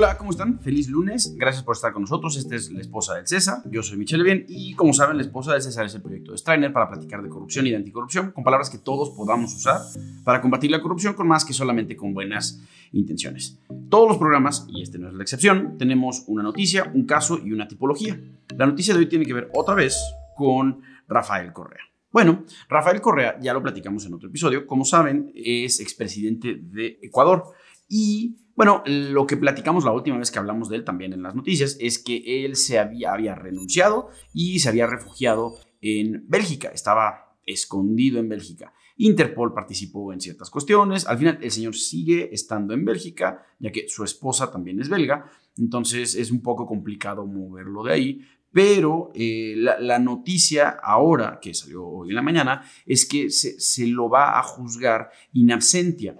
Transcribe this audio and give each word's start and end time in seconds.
Hola, 0.00 0.16
¿cómo 0.16 0.30
están? 0.30 0.60
Feliz 0.60 0.88
lunes. 0.88 1.34
Gracias 1.36 1.64
por 1.64 1.74
estar 1.74 1.92
con 1.92 2.02
nosotros. 2.02 2.36
Esta 2.36 2.54
es 2.54 2.70
la 2.70 2.80
esposa 2.80 3.16
del 3.16 3.26
César. 3.26 3.64
Yo 3.68 3.82
soy 3.82 3.98
Michelle 3.98 4.22
Bien 4.22 4.44
y 4.46 4.72
como 4.74 4.92
saben, 4.92 5.16
la 5.16 5.24
esposa 5.24 5.54
del 5.54 5.60
César 5.60 5.86
es 5.86 5.94
el 5.96 6.02
proyecto 6.02 6.30
de 6.30 6.38
Strainer 6.38 6.72
para 6.72 6.88
platicar 6.88 7.20
de 7.20 7.28
corrupción 7.28 7.66
y 7.66 7.70
de 7.70 7.76
anticorrupción 7.78 8.30
con 8.30 8.44
palabras 8.44 8.70
que 8.70 8.78
todos 8.78 9.10
podamos 9.10 9.52
usar 9.52 9.80
para 10.22 10.40
combatir 10.40 10.70
la 10.70 10.80
corrupción 10.80 11.14
con 11.14 11.26
más 11.26 11.44
que 11.44 11.52
solamente 11.52 11.96
con 11.96 12.14
buenas 12.14 12.62
intenciones. 12.92 13.58
Todos 13.90 14.06
los 14.06 14.18
programas, 14.18 14.68
y 14.68 14.82
este 14.82 15.00
no 15.00 15.08
es 15.08 15.14
la 15.14 15.22
excepción, 15.24 15.76
tenemos 15.78 16.22
una 16.28 16.44
noticia, 16.44 16.88
un 16.94 17.04
caso 17.04 17.36
y 17.36 17.50
una 17.50 17.66
tipología. 17.66 18.20
La 18.56 18.66
noticia 18.66 18.94
de 18.94 19.00
hoy 19.00 19.06
tiene 19.08 19.26
que 19.26 19.34
ver 19.34 19.50
otra 19.52 19.74
vez 19.74 20.00
con 20.36 20.80
Rafael 21.08 21.52
Correa. 21.52 21.82
Bueno, 22.12 22.44
Rafael 22.68 23.00
Correa, 23.00 23.36
ya 23.40 23.52
lo 23.52 23.62
platicamos 23.62 24.06
en 24.06 24.14
otro 24.14 24.28
episodio, 24.28 24.64
como 24.64 24.84
saben, 24.84 25.32
es 25.34 25.80
expresidente 25.80 26.54
de 26.54 27.00
Ecuador 27.02 27.52
y 27.88 28.36
bueno, 28.58 28.82
lo 28.86 29.24
que 29.24 29.36
platicamos 29.36 29.84
la 29.84 29.92
última 29.92 30.18
vez 30.18 30.32
que 30.32 30.38
hablamos 30.40 30.68
de 30.68 30.74
él 30.74 30.84
también 30.84 31.12
en 31.12 31.22
las 31.22 31.36
noticias 31.36 31.76
es 31.78 32.00
que 32.00 32.44
él 32.44 32.56
se 32.56 32.80
había, 32.80 33.36
renunciado 33.36 34.08
y 34.34 34.58
se 34.58 34.68
había 34.68 34.88
refugiado 34.88 35.54
en 35.80 36.24
Bélgica, 36.28 36.68
estaba 36.74 37.36
escondido 37.46 38.18
en 38.18 38.28
Bélgica. 38.28 38.74
Interpol 38.96 39.54
participó 39.54 40.12
en 40.12 40.20
ciertas 40.20 40.50
cuestiones. 40.50 41.06
Al 41.06 41.18
final, 41.18 41.38
el 41.40 41.52
señor 41.52 41.76
sigue 41.76 42.34
estando 42.34 42.74
en 42.74 42.84
Bélgica, 42.84 43.46
ya 43.60 43.70
que 43.70 43.88
su 43.88 44.02
esposa 44.02 44.50
también 44.50 44.80
es 44.80 44.88
belga. 44.88 45.30
Entonces, 45.56 46.16
es 46.16 46.32
un 46.32 46.42
poco 46.42 46.66
complicado 46.66 47.24
moverlo 47.26 47.84
de 47.84 47.92
ahí. 47.92 48.20
Pero 48.50 49.12
eh, 49.14 49.54
la, 49.56 49.98
noticia 50.00 50.70
ahora, 50.82 51.38
que 51.40 51.54
salió 51.54 51.86
hoy 51.86 52.08
en 52.08 52.16
la 52.16 52.22
mañana, 52.22 52.68
es 52.86 53.06
que 53.06 53.30
se, 53.30 53.60
se 53.60 53.86
lo 53.86 54.08
va 54.08 54.36
a 54.36 54.42
juzgar 54.42 55.10
in 55.32 55.52
absentia. 55.52 56.16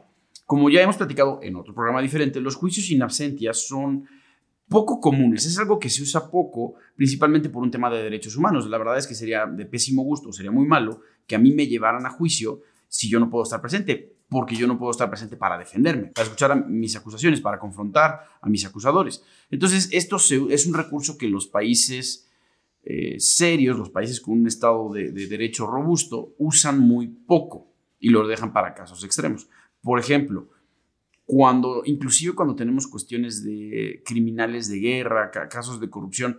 Como 0.49 0.71
ya 0.71 0.81
hemos 0.81 0.97
platicado 0.97 1.41
en 1.43 1.57
otro 1.57 1.75
programa 1.75 2.01
diferente, 2.01 2.41
los 2.41 2.57
juicios 2.57 2.91
in 2.91 3.03
absentia 3.03 3.53
son 3.53 4.09
poco 4.67 4.99
comunes. 4.99 5.45
Es 5.45 5.59
algo 5.59 5.79
que 5.79 5.91
se 5.91 6.03
usa 6.03 6.31
poco, 6.31 6.77
principalmente 6.97 7.51
por 7.51 7.63
un 7.63 7.71
tema 7.71 7.91
de 7.91 8.03
derechos 8.03 8.35
humanos. 8.35 8.67
La 8.67 8.79
verdad 8.79 8.97
es 8.97 9.07
que 9.07 9.15
sería 9.15 9.45
de 9.45 9.67
pésimo 9.67 10.03
gusto, 10.05 10.33
sería 10.33 10.51
muy 10.51 10.67
malo 10.67 11.03
que 11.27 11.37
a 11.37 11.39
mí 11.39 11.53
me 11.53 11.67
llevaran 11.67 12.07
a 12.07 12.09
juicio 12.09 12.63
si 12.89 13.11
yo 13.11 13.21
no 13.21 13.29
puedo 13.29 13.45
estar 13.45 13.61
presente, 13.61 14.17
porque 14.27 14.57
yo 14.57 14.67
no 14.67 14.79
puedo 14.79 14.91
estar 14.91 15.11
presente 15.11 15.37
para 15.37 15.59
defenderme, 15.59 16.13
para 16.15 16.25
escuchar 16.25 16.67
mis 16.67 16.97
acusaciones, 16.97 17.43
para 17.43 17.59
confrontar 17.59 18.19
a 18.41 18.49
mis 18.49 18.65
acusadores. 18.65 19.23
Entonces, 19.51 19.91
esto 19.93 20.17
es 20.17 20.67
un 20.67 20.73
recurso 20.73 21.19
que 21.19 21.29
los 21.29 21.47
países 21.47 22.27
eh, 22.85 23.21
serios, 23.21 23.77
los 23.77 23.91
países 23.91 24.19
con 24.19 24.41
un 24.41 24.47
estado 24.47 24.91
de, 24.95 25.13
de 25.13 25.27
derecho 25.27 25.67
robusto, 25.67 26.33
usan 26.39 26.79
muy 26.79 27.09
poco 27.09 27.71
y 28.01 28.09
lo 28.09 28.27
dejan 28.27 28.55
para 28.55 28.73
casos 28.73 29.05
extremos. 29.05 29.51
Por 29.83 29.99
ejemplo, 29.99 30.49
cuando, 31.25 31.83
inclusive 31.85 32.35
cuando 32.35 32.55
tenemos 32.55 32.87
cuestiones 32.87 33.45
de 33.45 34.03
criminales 34.05 34.69
de 34.69 34.79
guerra, 34.79 35.31
casos 35.31 35.81
de 35.81 35.91
corrupción, 35.91 36.39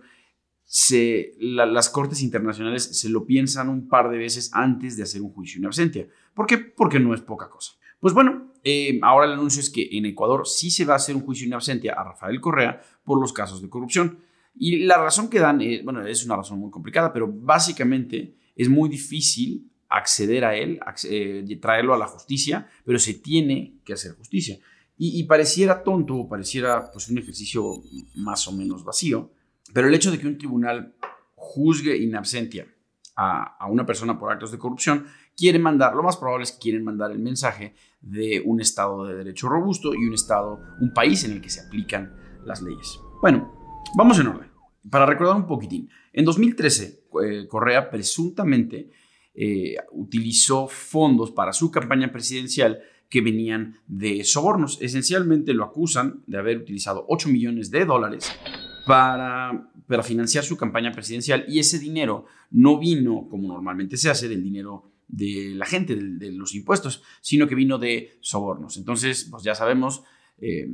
se, 0.64 1.32
las 1.40 1.88
cortes 1.88 2.22
internacionales 2.22 2.84
se 2.84 3.08
lo 3.08 3.26
piensan 3.26 3.68
un 3.68 3.88
par 3.88 4.08
de 4.08 4.18
veces 4.18 4.50
antes 4.52 4.96
de 4.96 5.02
hacer 5.02 5.20
un 5.22 5.32
juicio 5.32 5.58
in 5.58 5.66
absentia. 5.66 6.06
¿Por 6.34 6.46
qué? 6.46 6.58
Porque 6.58 7.00
no 7.00 7.12
es 7.12 7.20
poca 7.20 7.48
cosa. 7.48 7.72
Pues 7.98 8.14
bueno, 8.14 8.52
eh, 8.62 8.98
ahora 9.02 9.26
el 9.26 9.32
anuncio 9.32 9.60
es 9.60 9.70
que 9.70 9.88
en 9.92 10.06
Ecuador 10.06 10.46
sí 10.46 10.70
se 10.70 10.84
va 10.84 10.94
a 10.94 10.96
hacer 10.96 11.14
un 11.16 11.22
juicio 11.22 11.46
in 11.46 11.54
absentia 11.54 11.94
a 11.94 12.04
Rafael 12.04 12.40
Correa 12.40 12.80
por 13.04 13.20
los 13.20 13.32
casos 13.32 13.62
de 13.62 13.68
corrupción. 13.68 14.20
Y 14.54 14.84
la 14.84 14.98
razón 14.98 15.28
que 15.28 15.38
dan, 15.38 15.60
eh, 15.60 15.82
bueno, 15.84 16.06
es 16.06 16.24
una 16.24 16.36
razón 16.36 16.58
muy 16.58 16.70
complicada, 16.70 17.12
pero 17.12 17.26
básicamente 17.26 18.34
es 18.54 18.68
muy 18.68 18.88
difícil 18.88 19.69
acceder 19.90 20.44
a 20.44 20.54
él, 20.54 20.80
eh, 21.04 21.58
traerlo 21.60 21.92
a 21.92 21.98
la 21.98 22.06
justicia, 22.06 22.68
pero 22.84 22.98
se 22.98 23.14
tiene 23.14 23.80
que 23.84 23.92
hacer 23.92 24.12
justicia. 24.12 24.58
Y, 25.02 25.24
pareciera 25.24 25.82
tonto, 25.82 26.28
pareciera 26.28 26.90
pues 26.92 27.08
un 27.08 27.16
ejercicio 27.16 27.82
más 28.16 28.46
o 28.48 28.52
menos 28.52 28.84
vacío, 28.84 29.32
pero 29.72 29.88
el 29.88 29.94
hecho 29.94 30.10
de 30.10 30.18
que 30.18 30.26
un 30.26 30.36
tribunal 30.36 30.94
juzgue 31.34 31.96
in 31.96 32.14
absentia 32.14 32.66
a, 33.16 33.66
una 33.70 33.86
persona 33.86 34.18
por 34.18 34.30
actos 34.30 34.52
de 34.52 34.58
corrupción, 34.58 35.06
quiere 35.34 35.58
mandar, 35.58 35.94
lo 35.94 36.02
más 36.02 36.18
probable 36.18 36.44
es 36.44 36.52
que 36.52 36.58
quieren 36.58 36.84
mandar 36.84 37.12
el 37.12 37.18
mensaje 37.18 37.74
de 38.02 38.42
un 38.44 38.60
Estado 38.60 39.06
de 39.06 39.14
derecho 39.14 39.48
robusto 39.48 39.94
y 39.94 40.06
un 40.06 40.12
Estado, 40.12 40.60
un 40.80 40.92
país 40.92 41.24
en 41.24 41.32
el 41.32 41.40
que 41.40 41.48
se 41.48 41.62
aplican 41.62 42.14
las 42.44 42.60
leyes. 42.60 43.00
Bueno, 43.22 43.82
vamos 43.96 44.18
en 44.18 44.26
orden. 44.26 44.50
Para 44.90 45.06
recordar 45.06 45.36
un 45.36 45.46
poquitín, 45.46 45.88
en 46.12 46.26
2013, 46.26 47.04
eh, 47.22 47.46
Correa 47.48 47.90
presuntamente 47.90 48.90
eh, 49.34 49.76
utilizó 49.92 50.66
fondos 50.68 51.30
para 51.30 51.52
su 51.52 51.70
campaña 51.70 52.10
presidencial 52.10 52.80
que 53.08 53.20
venían 53.20 53.76
de 53.86 54.24
sobornos. 54.24 54.78
Esencialmente 54.80 55.54
lo 55.54 55.64
acusan 55.64 56.22
de 56.26 56.38
haber 56.38 56.58
utilizado 56.58 57.04
8 57.08 57.28
millones 57.28 57.70
de 57.70 57.84
dólares 57.84 58.32
para, 58.86 59.70
para 59.86 60.02
financiar 60.02 60.44
su 60.44 60.56
campaña 60.56 60.92
presidencial 60.92 61.44
y 61.48 61.58
ese 61.58 61.78
dinero 61.78 62.26
no 62.50 62.78
vino, 62.78 63.28
como 63.28 63.48
normalmente 63.48 63.96
se 63.96 64.10
hace, 64.10 64.28
del 64.28 64.42
dinero 64.42 64.90
de 65.08 65.54
la 65.56 65.66
gente, 65.66 65.96
de, 65.96 66.32
los 66.32 66.54
impuestos, 66.54 67.02
sino 67.20 67.48
que 67.48 67.54
vino 67.54 67.78
de 67.78 68.18
sobornos. 68.20 68.76
Entonces, 68.76 69.26
pues 69.30 69.42
ya 69.42 69.54
sabemos 69.54 70.04
eh, 70.38 70.68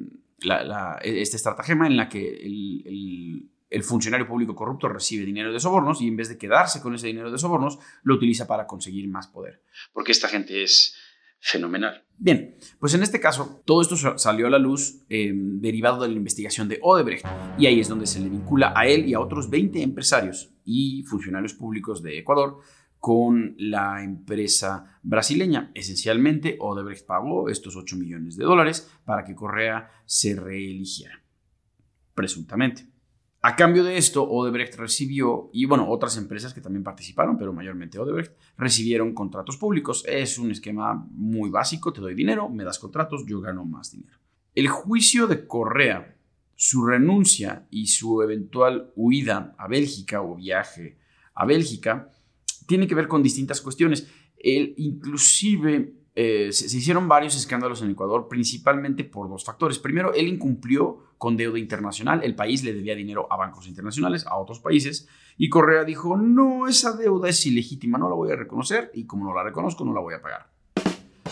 esta 1.03 1.37
estratagema 1.37 1.87
en 1.87 1.97
la 1.97 2.09
que 2.09 2.37
el 2.37 3.49
funcionario 3.83 4.27
público 4.27 4.55
corrupto 4.55 4.89
recibe 4.89 5.25
dinero 5.25 5.53
de 5.53 5.61
sobornos 5.61 6.01
y 6.01 6.09
en 6.09 6.17
vez 6.17 6.29
de 6.29 6.39
quedarse 6.39 6.81
con 6.81 6.95
ese 6.95 7.09
dinero 7.09 7.31
de 7.31 7.39
sobornos, 7.39 7.79
lo 8.03 8.15
utiliza 8.15 8.47
para 8.47 8.67
conseguir 8.67 9.09
más 9.09 9.27
poder. 9.29 9.63
Porque 9.93 10.13
esta 10.13 10.29
gente 10.29 10.63
es 10.63 10.97
fenomenal. 11.41 12.05
Bien, 12.19 12.57
pues 12.79 12.95
en 12.95 13.03
este 13.03 13.21
caso, 13.21 13.63
todo 13.65 13.83
esto 13.83 14.19
salió 14.19 14.47
a 14.47 14.51
la 14.51 14.59
luz 14.59 15.05
em, 15.09 15.61
derivado 15.61 16.03
de 16.03 16.09
la 16.09 16.15
investigación 16.15 16.69
de 16.69 16.79
Odebrecht 16.83 17.27
y 17.59 17.67
ahí 17.67 17.81
es 17.81 17.89
donde 17.89 18.07
se 18.07 18.21
le 18.21 18.29
vincula 18.29 18.73
a 18.75 18.87
él 18.87 19.07
y 19.07 19.15
a 19.15 19.21
otros 19.21 19.51
20 19.51 19.83
empresarios 19.83 20.51
y 20.65 21.03
funcionarios 21.05 21.55
públicos 21.55 22.03
de 22.03 22.19
Ecuador 22.19 22.59
con 22.99 23.55
la 23.59 24.03
empresa 24.03 24.99
brasileña. 25.03 25.71
Esencialmente, 25.75 26.57
Odebrecht 26.59 27.07
pagó 27.07 27.49
estos 27.49 27.77
8 27.77 27.97
millones 27.97 28.37
de 28.37 28.45
dólares 28.45 28.91
para 29.05 29.25
que 29.25 29.35
Correa 29.35 29.91
se 30.07 30.35
reeligiera, 30.35 31.23
presuntamente. 32.15 32.96
A 33.47 33.55
cambio 33.55 33.85
de 33.85 33.97
esto, 33.97 34.29
Odebrecht 34.29 34.75
recibió, 34.75 35.51
y 35.53 35.67
bueno, 35.67 35.89
otras 35.89 36.17
empresas 36.17 36.53
que 36.53 36.61
también 36.61 36.83
participaron, 36.83 37.39
pero 37.39 37.53
mayormente 37.53 37.97
Odebrecht, 37.97 38.33
recibieron 38.59 39.15
contratos 39.15 39.57
públicos. 39.57 40.03
Es 40.05 40.37
un 40.37 40.51
esquema 40.51 41.07
muy 41.13 41.49
básico, 41.49 41.93
te 41.93 42.01
doy 42.01 42.17
dinero, 42.17 42.49
me 42.49 42.65
das 42.65 42.81
contratos, 42.81 43.25
yo 43.25 43.41
gano 43.41 43.65
más 43.65 43.93
dinero. 43.93 44.19
El 44.53 44.67
juicio 44.67 45.29
de 45.29 45.47
Correa, 45.47 46.17
su 46.57 46.85
renuncia 46.85 47.69
y 47.71 47.87
su 47.87 48.21
eventual 48.21 48.91
huida 48.97 49.55
a 49.59 49.69
Bélgica 49.69 50.23
o 50.23 50.35
viaje 50.35 50.99
a 51.33 51.47
Bélgica, 51.47 52.11
tiene 52.67 52.89
que 52.89 52.97
ver 52.97 53.07
con 53.07 53.23
distintas 53.23 53.61
cuestiones. 53.61 54.09
Él 54.37 54.75
inclusive 54.77 55.95
eh, 56.19 56.51
se, 56.51 56.65
hicieron 56.77 57.09
varios 57.09 57.37
escándalos 57.37 57.83
en 57.83 57.91
Ecuador, 57.91 58.27
principalmente 58.29 59.05
por 59.05 59.29
dos 59.29 59.45
factores. 59.45 59.79
Primero, 59.79 60.15
él 60.15 60.27
incumplió 60.29 61.05
con 61.19 61.37
deuda 61.37 61.59
internacional, 61.59 62.25
el 62.25 62.35
país 62.35 62.65
le 62.65 62.73
debía 62.73 62.95
dinero 62.95 63.29
a 63.31 63.37
bancos 63.37 63.69
internacionales, 63.69 64.27
a 64.27 64.37
otros 64.37 64.59
países, 64.59 65.09
y 65.37 65.51
Correa 65.51 65.85
dijo, 65.85 66.17
no, 66.17 66.67
esa 66.67 66.97
deuda 66.97 67.29
es 67.29 67.45
ilegítima, 67.45 67.99
no 67.99 68.09
la 68.09 68.15
voy 68.15 68.33
a 68.33 68.37
reconocer, 68.37 68.91
y 68.95 69.05
como 69.05 69.27
no 69.27 69.35
la 69.35 69.45
reconozco, 69.45 69.85
no 69.85 69.93
la 69.93 70.01
voy 70.01 70.15
a 70.15 70.23
pagar. 70.23 70.49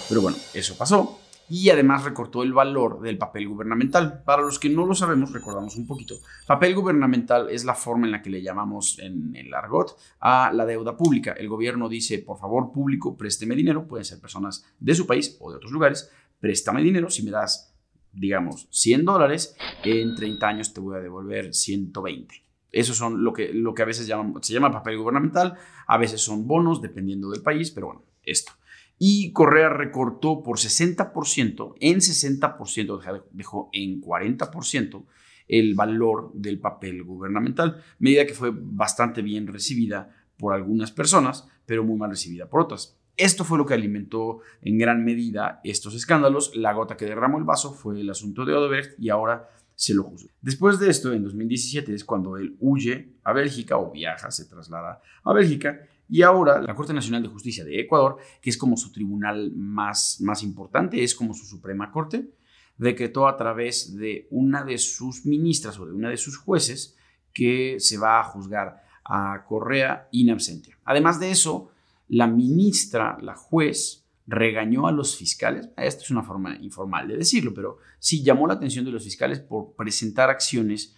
Pero 0.09 0.21
bueno, 0.21 0.37
eso 0.53 0.77
pasó 0.77 1.19
y 1.49 1.69
además 1.71 2.05
recortó 2.05 2.43
el 2.43 2.53
valor 2.53 3.01
del 3.01 3.19
papel 3.19 3.49
gubernamental. 3.49 4.23
Para 4.25 4.43
los 4.43 4.59
que 4.59 4.71
no 4.71 4.87
lo 4.87 4.95
sabemos, 4.95 5.33
recordamos 5.33 5.77
un 5.77 5.87
poquito. 5.87 6.17
Papel 6.47 6.75
gubernamental 6.75 7.51
es 7.51 7.65
la 7.65 7.75
forma 7.75 8.07
en 8.07 8.13
la 8.13 8.23
que 8.23 8.31
le 8.31 8.43
llamamos 8.43 8.99
en 8.99 9.35
el 9.37 9.53
argot 9.53 9.97
a 10.21 10.53
la 10.53 10.65
deuda 10.65 10.97
pública. 10.97 11.33
El 11.33 11.49
gobierno 11.49 11.89
dice, 11.89 12.19
por 12.19 12.39
favor, 12.39 12.73
público, 12.73 13.17
présteme 13.17 13.55
dinero, 13.55 13.87
pueden 13.87 14.05
ser 14.05 14.21
personas 14.21 14.65
de 14.79 14.95
su 14.95 15.07
país 15.07 15.37
o 15.41 15.51
de 15.51 15.57
otros 15.57 15.73
lugares, 15.73 16.11
préstame 16.41 16.83
dinero, 16.83 17.11
si 17.11 17.23
me 17.23 17.31
das, 17.31 17.75
digamos, 18.13 18.69
100 18.71 19.05
dólares, 19.05 19.57
en 19.85 20.15
30 20.15 20.47
años 20.47 20.73
te 20.73 20.81
voy 20.81 20.97
a 20.97 21.01
devolver 21.01 21.55
120. 21.55 22.43
Eso 22.73 22.93
son 22.93 23.23
lo 23.23 23.33
que, 23.33 23.53
lo 23.53 23.73
que 23.73 23.83
a 23.83 23.85
veces 23.85 24.07
se 24.07 24.53
llama 24.53 24.73
papel 24.73 24.99
gubernamental, 24.99 25.57
a 25.87 25.99
veces 25.99 26.21
son 26.21 26.47
bonos, 26.49 26.83
dependiendo 26.83 27.31
del 27.31 27.43
país, 27.43 27.71
pero 27.71 27.87
bueno, 27.87 28.03
esto 28.25 28.53
y 28.99 29.33
Correa 29.33 29.69
recortó 29.69 30.43
por 30.43 30.59
60%, 30.59 31.75
en 31.81 31.99
60%, 31.99 33.23
dejó 33.33 33.71
en 33.73 34.01
40% 34.01 35.05
el 35.49 35.75
valor 35.75 36.33
del 36.35 36.59
papel 36.59 37.03
gubernamental, 37.03 37.83
medida 37.99 38.27
que 38.27 38.35
fue 38.35 38.51
bastante 38.55 39.21
bien 39.23 39.47
recibida 39.47 40.15
por 40.37 40.55
algunas 40.55 40.91
personas, 40.91 41.49
pero 41.67 41.85
muy 41.85 41.97
mal 41.97 42.11
recibida 42.11 42.49
por 42.49 42.61
otras. 42.61 42.99
Esto 43.17 43.45
fue 43.45 43.59
lo 43.59 43.67
que 43.67 43.75
alimentó 43.75 44.41
en 44.61 44.79
gran 44.79 45.05
medida 45.05 45.61
estos 45.63 45.95
escándalos. 45.95 46.57
La 46.57 46.73
gota 46.73 46.97
que 46.97 47.05
derramó 47.05 47.39
el 47.39 47.45
vaso 47.45 47.73
fue 47.73 48.01
el 48.01 48.11
asunto 48.11 48.45
de 48.45 48.55
Odebrecht 48.55 48.99
y 48.99 49.11
ahora 49.11 49.49
se 49.77 49.95
lo 49.95 50.03
juzga. 50.03 50.33
Después 50.41 50.79
de 50.79 50.91
esto, 50.91 51.13
en 51.13 51.23
2017 51.23 51.95
es 51.95 52.05
cuando 52.05 52.37
él 52.37 52.57
huye 52.61 53.15
a 53.23 53.33
Bélgica 53.33 53.77
o 53.77 53.91
viaja, 53.91 54.31
se 54.31 54.47
traslada 54.47 55.01
a 55.23 55.33
Bélgica 55.33 55.81
y 56.09 56.23
ahora 56.23 56.61
la 56.61 56.75
Corte 56.75 56.93
Nacional 56.93 57.23
de 57.23 57.29
Justicia 57.29 57.65
de 57.65 57.81
Ecuador, 57.81 58.19
que 58.41 58.51
es 58.51 58.59
como 58.59 58.77
su 58.77 58.93
tribunal 58.93 59.53
más, 59.55 60.21
más 60.21 60.43
importante, 60.43 61.03
es 61.03 61.15
como 61.15 61.35
su 61.35 61.47
Suprema 61.47 61.91
Corte, 61.91 62.31
decretó 62.77 63.29
a 63.29 63.37
través 63.37 63.97
de 63.97 64.27
una 64.31 64.65
de 64.65 64.79
sus 64.79 65.25
ministras 65.25 65.79
o 65.79 65.87
de 65.87 65.93
una 65.93 66.11
de 66.11 66.17
sus 66.17 66.37
jueces 66.37 66.97
que 67.33 67.77
se 67.79 67.99
va 67.99 68.21
a 68.21 68.25
juzgar 68.25 68.85
a 69.05 69.45
Correa 69.47 70.09
in 70.13 70.31
absentia. 70.31 70.79
Además 70.85 71.21
de 71.21 71.31
eso, 71.31 71.71
la 72.09 72.27
ministra, 72.27 73.19
la 73.21 73.35
juez, 73.35 74.05
regañó 74.27 74.87
a 74.87 74.93
los 74.93 75.17
fiscales. 75.17 75.69
Esta 75.77 76.03
es 76.03 76.11
una 76.11 76.23
forma 76.23 76.57
informal 76.57 77.09
de 77.09 77.17
decirlo, 77.17 77.53
pero 77.55 77.79
sí 77.99 78.23
llamó 78.23 78.47
la 78.47 78.55
atención 78.55 78.85
de 78.85 78.91
los 78.91 79.05
fiscales 79.05 79.41
por 79.41 79.75
presentar 79.75 80.31
acciones 80.31 80.97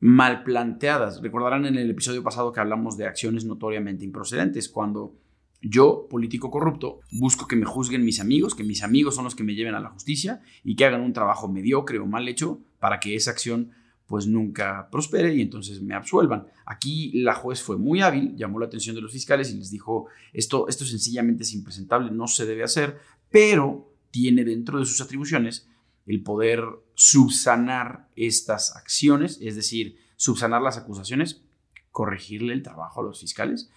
mal 0.00 0.44
planteadas. 0.44 1.20
Recordarán 1.22 1.66
en 1.66 1.76
el 1.76 1.90
episodio 1.90 2.22
pasado 2.22 2.52
que 2.52 2.60
hablamos 2.60 2.96
de 2.96 3.06
acciones 3.06 3.44
notoriamente 3.44 4.04
improcedentes, 4.04 4.68
cuando 4.68 5.14
yo, 5.60 6.06
político 6.08 6.50
corrupto, 6.50 7.00
busco 7.10 7.48
que 7.48 7.56
me 7.56 7.66
juzguen 7.66 8.04
mis 8.04 8.20
amigos, 8.20 8.54
que 8.54 8.62
mis 8.62 8.82
amigos 8.82 9.16
son 9.16 9.24
los 9.24 9.34
que 9.34 9.42
me 9.42 9.54
lleven 9.54 9.74
a 9.74 9.80
la 9.80 9.90
justicia 9.90 10.40
y 10.62 10.76
que 10.76 10.84
hagan 10.84 11.00
un 11.00 11.12
trabajo 11.12 11.48
mediocre 11.48 11.98
o 11.98 12.06
mal 12.06 12.28
hecho 12.28 12.60
para 12.78 13.00
que 13.00 13.16
esa 13.16 13.32
acción 13.32 13.72
pues 14.06 14.26
nunca 14.26 14.88
prospere 14.90 15.34
y 15.34 15.42
entonces 15.42 15.82
me 15.82 15.94
absuelvan. 15.94 16.46
Aquí 16.64 17.12
la 17.12 17.34
juez 17.34 17.60
fue 17.60 17.76
muy 17.76 18.00
hábil, 18.00 18.36
llamó 18.36 18.58
la 18.58 18.66
atención 18.66 18.96
de 18.96 19.02
los 19.02 19.12
fiscales 19.12 19.50
y 19.50 19.58
les 19.58 19.70
dijo, 19.70 20.06
esto, 20.32 20.66
esto 20.68 20.86
sencillamente 20.86 21.42
es 21.42 21.52
impresentable, 21.52 22.10
no 22.10 22.26
se 22.26 22.46
debe 22.46 22.62
hacer, 22.62 22.98
pero 23.30 23.92
tiene 24.10 24.44
dentro 24.44 24.78
de 24.78 24.86
sus 24.86 25.00
atribuciones 25.02 25.68
el 26.06 26.22
poder 26.22 26.64
subsanar 27.00 28.08
estas 28.16 28.74
acciones, 28.74 29.38
es 29.40 29.54
decir, 29.54 30.00
subsanar 30.16 30.60
las 30.60 30.78
acusaciones, 30.78 31.44
corregirle 31.92 32.52
el 32.52 32.64
trabajo 32.64 33.00
a 33.00 33.04
los 33.04 33.20
fiscales 33.20 33.70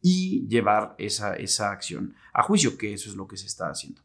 y 0.00 0.48
llevar 0.48 0.94
esa, 0.96 1.34
esa 1.34 1.70
acción 1.70 2.14
a 2.32 2.42
juicio, 2.42 2.78
que 2.78 2.94
eso 2.94 3.10
es 3.10 3.16
lo 3.16 3.28
que 3.28 3.36
se 3.36 3.44
está 3.44 3.68
haciendo. 3.68 4.00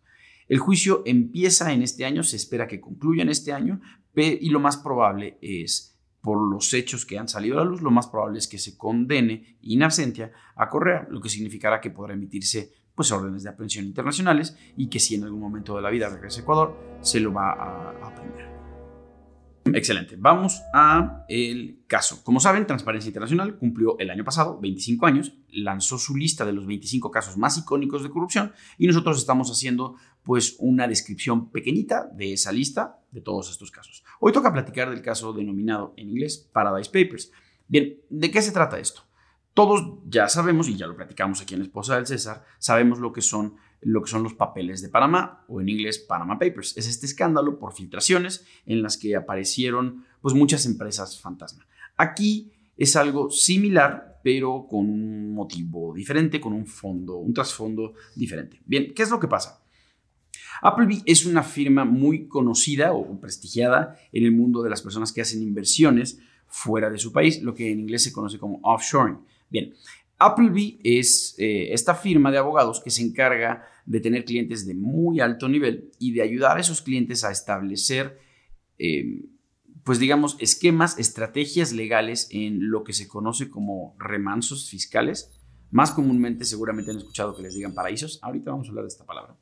El 0.49 0.59
juicio 0.59 1.01
empieza 1.05 1.71
en 1.71 1.81
este 1.81 2.03
año, 2.03 2.23
se 2.23 2.35
espera 2.35 2.67
que 2.67 2.81
concluya 2.81 3.23
en 3.23 3.29
este 3.29 3.53
año, 3.53 3.79
y 4.13 4.49
lo 4.49 4.59
más 4.59 4.75
probable 4.75 5.37
es, 5.41 5.97
por 6.19 6.37
los 6.37 6.73
hechos 6.73 7.05
que 7.05 7.17
han 7.17 7.29
salido 7.29 7.55
a 7.55 7.63
la 7.63 7.69
luz, 7.69 7.81
lo 7.81 7.91
más 7.91 8.07
probable 8.07 8.37
es 8.37 8.49
que 8.49 8.57
se 8.57 8.77
condene 8.77 9.59
in 9.61 9.81
absentia 9.81 10.33
a 10.57 10.67
Correa, 10.67 11.07
lo 11.09 11.21
que 11.21 11.29
significará 11.29 11.79
que 11.79 11.91
podrá 11.91 12.15
emitirse 12.15 12.73
pues, 12.95 13.13
órdenes 13.13 13.43
de 13.43 13.49
aprehensión 13.49 13.85
internacionales 13.85 14.57
y 14.75 14.89
que 14.89 14.99
si 14.99 15.15
en 15.15 15.23
algún 15.23 15.39
momento 15.39 15.73
de 15.77 15.83
la 15.83 15.89
vida 15.89 16.09
regresa 16.09 16.41
a 16.41 16.43
Ecuador, 16.43 16.97
se 16.99 17.21
lo 17.21 17.31
va 17.31 17.53
a, 17.53 17.91
a 17.91 18.07
aprender. 18.07 18.56
Excelente. 19.73 20.15
Vamos 20.17 20.61
a 20.73 21.25
el 21.27 21.83
caso. 21.87 22.23
Como 22.23 22.39
saben, 22.39 22.67
Transparencia 22.67 23.09
Internacional 23.09 23.57
cumplió 23.57 23.97
el 23.99 24.09
año 24.09 24.23
pasado 24.23 24.59
25 24.59 25.05
años, 25.05 25.33
lanzó 25.49 25.97
su 25.97 26.15
lista 26.15 26.45
de 26.45 26.53
los 26.53 26.65
25 26.65 27.11
casos 27.11 27.37
más 27.37 27.57
icónicos 27.57 28.03
de 28.03 28.09
corrupción 28.09 28.51
y 28.77 28.87
nosotros 28.87 29.17
estamos 29.17 29.49
haciendo 29.51 29.95
pues 30.23 30.57
una 30.59 30.87
descripción 30.87 31.49
pequeñita 31.51 32.09
de 32.13 32.33
esa 32.33 32.51
lista 32.51 32.99
de 33.11 33.21
todos 33.21 33.49
estos 33.49 33.71
casos. 33.71 34.03
Hoy 34.19 34.33
toca 34.33 34.51
platicar 34.51 34.89
del 34.89 35.01
caso 35.01 35.33
denominado 35.33 35.93
en 35.97 36.09
inglés 36.09 36.49
Paradise 36.51 36.89
Papers. 36.89 37.31
Bien, 37.67 37.97
¿de 38.09 38.31
qué 38.31 38.41
se 38.41 38.51
trata 38.51 38.79
esto? 38.79 39.03
Todos 39.53 39.99
ya 40.05 40.29
sabemos, 40.29 40.67
y 40.67 40.75
ya 40.75 40.85
lo 40.85 40.95
platicamos 40.95 41.41
aquí 41.41 41.55
en 41.55 41.63
Esposa 41.63 41.95
del 41.95 42.05
César, 42.05 42.43
sabemos 42.59 42.99
lo 42.99 43.11
que 43.11 43.21
son 43.21 43.55
lo 43.81 44.01
que 44.01 44.09
son 44.09 44.23
los 44.23 44.33
papeles 44.33 44.81
de 44.81 44.89
Panamá 44.89 45.45
o 45.47 45.61
en 45.61 45.69
inglés 45.69 45.99
Panama 45.99 46.39
Papers. 46.39 46.75
Es 46.77 46.87
este 46.87 47.05
escándalo 47.05 47.59
por 47.59 47.73
filtraciones 47.73 48.45
en 48.65 48.81
las 48.81 48.97
que 48.97 49.15
aparecieron 49.15 50.05
pues 50.21 50.33
muchas 50.33 50.65
empresas 50.65 51.19
fantasma. 51.19 51.65
Aquí 51.95 52.51
es 52.75 52.95
algo 52.95 53.29
similar, 53.29 54.19
pero 54.23 54.67
con 54.69 54.89
un 54.89 55.33
motivo 55.33 55.93
diferente, 55.93 56.39
con 56.39 56.53
un 56.53 56.65
fondo, 56.65 57.17
un 57.17 57.33
trasfondo 57.33 57.93
diferente. 58.15 58.61
Bien, 58.65 58.93
¿qué 58.93 59.03
es 59.03 59.09
lo 59.09 59.19
que 59.19 59.27
pasa? 59.27 59.61
Appleby 60.61 61.03
es 61.05 61.25
una 61.25 61.43
firma 61.43 61.85
muy 61.85 62.27
conocida 62.27 62.93
o 62.93 63.19
prestigiada 63.19 63.97
en 64.11 64.23
el 64.23 64.31
mundo 64.31 64.63
de 64.63 64.69
las 64.69 64.81
personas 64.81 65.11
que 65.11 65.21
hacen 65.21 65.41
inversiones 65.41 66.19
fuera 66.47 66.89
de 66.89 66.97
su 66.97 67.11
país, 67.11 67.41
lo 67.41 67.53
que 67.53 67.71
en 67.71 67.79
inglés 67.79 68.03
se 68.03 68.13
conoce 68.13 68.39
como 68.39 68.59
offshoring. 68.63 69.19
Bien, 69.49 69.73
Appleby 70.19 70.79
es 70.83 71.35
eh, 71.37 71.73
esta 71.73 71.93
firma 71.93 72.31
de 72.31 72.39
abogados 72.39 72.81
que 72.81 72.89
se 72.89 73.03
encarga 73.03 73.65
de 73.85 73.99
tener 73.99 74.25
clientes 74.25 74.65
de 74.65 74.73
muy 74.73 75.19
alto 75.19 75.47
nivel 75.47 75.91
y 75.99 76.13
de 76.13 76.23
ayudar 76.23 76.57
a 76.57 76.59
esos 76.59 76.81
clientes 76.81 77.23
a 77.23 77.31
establecer, 77.31 78.19
eh, 78.79 79.25
pues 79.83 79.99
digamos, 79.99 80.35
esquemas, 80.39 80.97
estrategias 80.97 81.71
legales 81.71 82.27
en 82.31 82.69
lo 82.69 82.83
que 82.83 82.93
se 82.93 83.07
conoce 83.07 83.49
como 83.49 83.95
remansos 83.99 84.69
fiscales. 84.69 85.31
Más 85.69 85.91
comúnmente 85.91 86.45
seguramente 86.45 86.91
han 86.91 86.97
escuchado 86.97 87.35
que 87.35 87.43
les 87.43 87.53
digan 87.53 87.73
paraísos. 87.73 88.19
Ahorita 88.23 88.51
vamos 88.51 88.67
a 88.67 88.69
hablar 88.69 88.85
de 88.85 88.89
esta 88.89 89.05
palabra. 89.05 89.37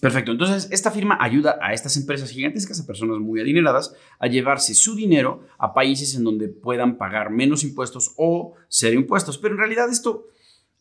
Perfecto, 0.00 0.32
entonces 0.32 0.68
esta 0.70 0.90
firma 0.90 1.16
ayuda 1.20 1.58
a 1.62 1.72
estas 1.72 1.96
empresas 1.96 2.30
gigantescas, 2.30 2.78
a 2.78 2.86
personas 2.86 3.18
muy 3.18 3.40
adineradas, 3.40 3.94
a 4.18 4.26
llevarse 4.26 4.74
su 4.74 4.94
dinero 4.94 5.46
a 5.58 5.72
países 5.72 6.14
en 6.14 6.24
donde 6.24 6.48
puedan 6.48 6.98
pagar 6.98 7.30
menos 7.30 7.64
impuestos 7.64 8.12
o 8.18 8.54
ser 8.68 8.92
impuestos. 8.92 9.38
Pero 9.38 9.54
en 9.54 9.58
realidad 9.58 9.88
esto 9.90 10.26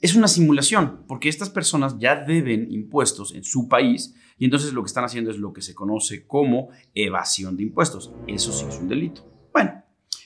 es 0.02 0.16
una 0.16 0.28
simulación, 0.28 1.06
porque 1.08 1.30
estas 1.30 1.50
personas 1.50 1.98
ya 1.98 2.16
deben 2.18 2.70
impuestos 2.72 3.34
en 3.34 3.46
su 3.46 3.70
país 3.70 4.16
y 4.38 4.46
entonces 4.46 4.74
lo 4.74 4.84
que 4.84 4.88
están 4.88 5.06
haciendo 5.06 5.32
es 5.32 5.38
lo 5.38 5.54
que 5.54 5.62
se 5.62 5.74
conoce 5.74 6.28
como 6.28 6.70
evasión 6.94 7.56
de 7.56 7.64
impuestos. 7.64 8.12
Eso 8.28 8.52
sí 8.52 8.66
es 8.68 8.78
un 8.78 8.90
delito. 8.90 9.26
Bueno, 9.54 9.82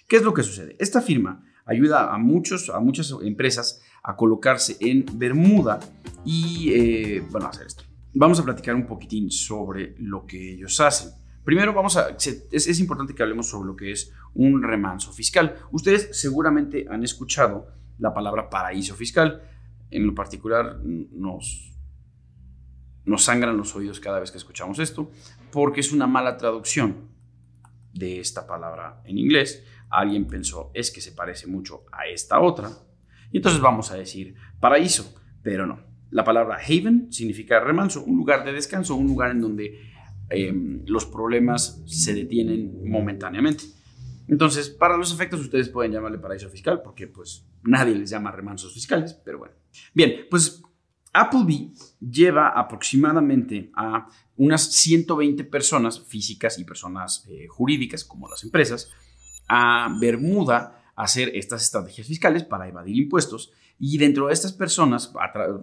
¿qué 0.07 0.15
es 0.15 0.23
lo 0.23 0.33
que 0.33 0.41
sucede? 0.41 0.75
Esta 0.79 1.01
firma 1.01 1.45
ayuda 1.63 2.11
a, 2.11 2.17
muchos, 2.17 2.71
a 2.71 2.79
muchas 2.79 3.13
empresas 3.21 3.83
a 4.01 4.15
colocarse 4.15 4.77
en 4.79 5.05
Bermuda 5.13 5.79
y, 6.25 6.71
eh, 6.73 7.23
bueno, 7.29 7.47
hacer 7.47 7.67
esto 7.67 7.88
vamos 8.13 8.39
a 8.39 8.43
platicar 8.43 8.75
un 8.75 8.85
poquitín 8.85 9.31
sobre 9.31 9.95
lo 9.99 10.25
que 10.25 10.53
ellos 10.53 10.79
hacen. 10.79 11.11
Primero 11.43 11.73
vamos 11.73 11.97
a, 11.97 12.09
es, 12.09 12.79
importante 12.79 13.15
que 13.15 13.23
hablemos 13.23 13.49
sobre 13.49 13.67
lo 13.67 13.75
que 13.75 13.91
es 13.91 14.13
un 14.35 14.61
remanso 14.61 15.11
fiscal. 15.11 15.55
Ustedes 15.71 16.09
seguramente 16.19 16.85
han 16.89 17.03
escuchado 17.03 17.67
la 17.97 18.13
palabra 18.13 18.49
paraíso 18.49 18.95
fiscal. 18.95 19.41
En 19.89 20.05
lo 20.05 20.13
particular 20.13 20.79
nos, 20.83 21.73
nos 23.05 23.23
sangran 23.23 23.57
los 23.57 23.75
oídos 23.75 23.99
cada 23.99 24.19
vez 24.19 24.31
que 24.31 24.37
escuchamos 24.37 24.77
esto, 24.79 25.11
porque 25.51 25.79
es 25.79 25.91
una 25.91 26.05
mala 26.05 26.37
traducción 26.37 27.09
de 27.93 28.19
esta 28.19 28.45
palabra 28.45 29.01
en 29.05 29.17
inglés. 29.17 29.65
Alguien 29.89 30.27
pensó, 30.27 30.69
es 30.75 30.91
que 30.91 31.01
se 31.01 31.13
parece 31.13 31.47
mucho 31.47 31.83
a 31.91 32.05
esta 32.05 32.39
otra, 32.39 32.69
y 33.31 33.37
entonces 33.37 33.59
vamos 33.59 33.91
a 33.91 33.95
decir 33.95 34.35
paraíso, 34.59 35.15
pero 35.41 35.65
no. 35.65 35.88
La 36.11 36.23
palabra 36.23 36.57
haven 36.57 37.11
significa 37.11 37.59
remanso, 37.59 38.03
un 38.03 38.17
lugar 38.17 38.43
de 38.45 38.53
descanso, 38.53 38.95
un 38.95 39.07
lugar 39.07 39.31
en 39.31 39.41
donde 39.41 39.79
em, 40.29 40.83
los 40.85 41.05
problemas 41.05 41.81
se 41.85 42.13
detienen 42.13 42.89
momentáneamente. 42.89 43.65
Entonces, 44.27 44.69
para 44.69 44.97
los 44.97 45.13
efectos, 45.13 45.39
ustedes 45.39 45.69
pueden 45.69 45.91
llamarle 45.91 46.19
paraíso 46.19 46.49
fiscal, 46.49 46.81
porque 46.83 47.07
pues 47.07 47.47
nadie 47.63 47.95
les 47.95 48.09
llama 48.09 48.31
remansos 48.31 48.73
fiscales, 48.73 49.13
pero 49.13 49.39
bueno. 49.39 49.55
Bien, 49.93 50.27
pues 50.29 50.61
Appleby 51.13 51.73
lleva 51.99 52.49
aproximadamente 52.49 53.71
a 53.75 54.07
unas 54.37 54.71
120 54.71 55.43
personas 55.45 55.99
físicas 56.07 56.59
y 56.59 56.63
personas 56.63 57.25
eh, 57.27 57.47
jurídicas, 57.47 58.03
como 58.05 58.29
las 58.29 58.43
empresas, 58.43 58.91
a 59.47 59.95
Bermuda 59.99 60.83
a 60.95 61.03
hacer 61.03 61.31
estas 61.35 61.63
estrategias 61.63 62.07
fiscales 62.07 62.43
para 62.43 62.67
evadir 62.67 62.97
impuestos 62.97 63.51
y 63.81 63.97
dentro 63.97 64.27
de 64.27 64.33
estas 64.33 64.51
personas, 64.51 65.13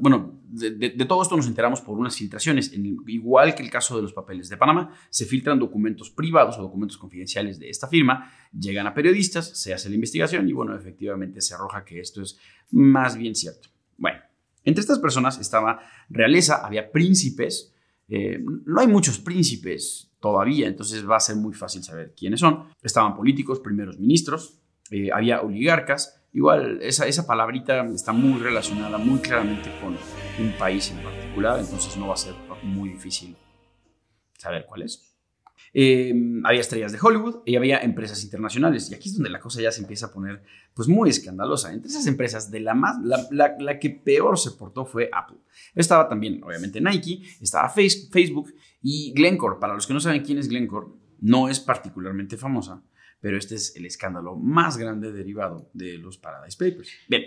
bueno, 0.00 0.40
de, 0.48 0.90
todo 1.06 1.20
esto 1.20 1.36
nos 1.36 1.46
enteramos 1.46 1.82
por 1.82 1.98
unas 1.98 2.16
filtraciones. 2.16 2.72
igual 3.06 3.54
que 3.54 3.62
el 3.62 3.70
caso 3.70 3.94
de 3.94 4.02
los 4.02 4.14
papeles 4.14 4.48
de 4.48 4.56
Panamá, 4.56 4.90
se 5.10 5.26
filtran 5.26 5.58
documentos 5.58 6.10
privados 6.10 6.58
o 6.58 6.62
documentos 6.62 6.96
confidenciales 6.96 7.58
de 7.58 7.68
esta 7.68 7.88
firma, 7.88 8.32
llegan 8.58 8.86
a 8.86 8.94
periodistas, 8.94 9.60
se 9.60 9.74
hace 9.74 9.90
la 9.90 9.96
investigación 9.96 10.48
y 10.48 10.54
bueno, 10.54 10.74
efectivamente 10.74 11.42
se 11.42 11.54
arroja 11.54 11.84
que 11.84 12.00
esto 12.00 12.22
es 12.22 12.38
más 12.70 13.18
bien 13.18 13.34
cierto. 13.34 13.68
Bueno, 13.98 14.20
entre 14.64 14.80
estas 14.80 14.98
personas 14.98 15.38
estaba 15.38 15.80
realeza, 16.08 16.64
había 16.64 16.90
príncipes, 16.90 17.74
eh, 18.08 18.42
no 18.64 18.80
hay 18.80 18.86
muchos 18.86 19.18
príncipes 19.18 20.10
todavía, 20.20 20.68
entonces 20.68 21.06
va 21.06 21.16
a 21.16 21.20
ser 21.20 21.36
muy 21.36 21.52
fácil 21.52 21.84
saber 21.84 22.14
quiénes 22.16 22.40
son. 22.40 22.64
Estaban 22.82 23.14
políticos, 23.14 23.60
primeros 23.60 23.98
ministros, 23.98 24.58
eh, 24.90 25.10
había 25.12 25.42
oligarcas, 25.42 26.22
Igual, 26.36 26.80
esa, 26.82 27.06
esa 27.06 27.26
palabrita 27.26 27.82
está 27.86 28.12
muy 28.12 28.38
relacionada 28.38 28.98
muy 28.98 29.20
claramente 29.20 29.72
con 29.80 29.96
un 30.38 30.52
país 30.58 30.90
en 30.90 31.02
particular, 31.02 31.58
entonces 31.58 31.96
no 31.96 32.08
va 32.08 32.12
a 32.12 32.18
ser 32.18 32.34
muy 32.62 32.90
difícil 32.90 33.34
saber 34.36 34.66
cuál 34.68 34.82
es. 34.82 35.16
Em, 35.72 36.44
había 36.44 36.60
estrellas 36.60 36.92
de 36.92 36.98
Hollywood 37.00 37.36
y 37.46 37.56
había 37.56 37.78
empresas 37.78 38.22
internacionales. 38.22 38.90
Y 38.90 38.94
aquí 38.94 39.08
es 39.08 39.14
donde 39.14 39.30
la 39.30 39.40
cosa 39.40 39.62
ya 39.62 39.72
se 39.72 39.80
empieza 39.80 40.06
a 40.06 40.12
poner 40.12 40.42
pues 40.74 40.88
muy 40.88 41.08
escandalosa. 41.08 41.72
Entre 41.72 41.88
esas 41.88 42.06
empresas, 42.06 42.50
de 42.50 42.60
la, 42.60 42.74
más, 42.74 42.98
la, 43.02 43.56
la, 43.58 43.78
que 43.78 43.88
peor 43.88 44.38
se 44.38 44.50
portó 44.50 44.84
fue 44.84 45.08
Apple. 45.10 45.38
Estaba 45.74 46.06
también, 46.06 46.44
obviamente, 46.44 46.82
Nike, 46.82 47.22
estaba 47.40 47.70
Facebook 47.70 48.52
y 48.82 49.14
Glencore. 49.14 49.56
Para 49.58 49.72
los 49.72 49.86
que 49.86 49.94
no 49.94 50.00
saben 50.00 50.22
quién 50.22 50.36
es 50.36 50.48
Glencore, 50.48 50.88
no 51.18 51.48
es 51.48 51.60
particularmente 51.60 52.36
famosa, 52.36 52.82
pero 53.20 53.38
este 53.38 53.54
es 53.54 53.74
el 53.76 53.86
escándalo 53.86 54.36
más 54.36 54.76
grande 54.76 55.12
derivado 55.12 55.70
de 55.72 55.98
los 55.98 56.18
Paradise 56.18 56.56
Papers. 56.58 56.90
Bien, 57.08 57.24